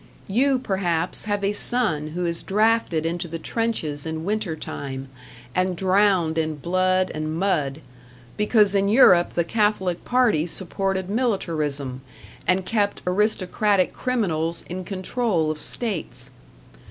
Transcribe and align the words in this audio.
You, 0.25 0.57
perhaps, 0.57 1.25
have 1.25 1.43
a 1.43 1.53
son 1.53 2.07
who 2.17 2.25
is 2.25 2.41
drafted 2.41 3.05
into 3.05 3.27
the 3.27 3.37
trenches 3.37 4.03
in 4.03 4.23
winter 4.23 4.55
time, 4.55 5.09
and 5.53 5.75
drowned 5.77 6.39
in 6.39 6.55
blood 6.55 7.11
and 7.13 7.35
mud, 7.37 7.81
because 8.35 8.73
in 8.73 8.89
Europe 8.89 9.33
the 9.35 9.43
Catholic 9.43 10.03
party 10.03 10.47
supported 10.47 11.07
militarism, 11.07 12.01
and 12.47 12.65
kept 12.65 13.03
aristocratic 13.05 13.93
criminals 13.93 14.65
in 14.67 14.85
control 14.85 15.51
of 15.51 15.61
states. 15.61 16.31